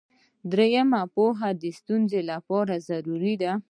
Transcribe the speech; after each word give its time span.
دریمه 0.51 1.01
پوهه 1.15 1.49
د 1.61 1.63
ستونزې 1.79 2.21
لپاره 2.31 2.73
ضروري 2.87 3.33
وي. 3.41 3.51